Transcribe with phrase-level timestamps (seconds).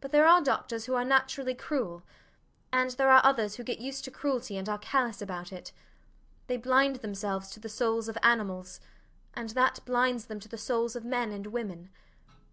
[0.00, 2.04] But there are doctors who are naturally cruel;
[2.72, 5.72] and there are others who get used to cruelty and are callous about it.
[6.46, 8.78] They blind themselves to the souls of animals;
[9.34, 11.90] and that blinds them to the souls of men and women.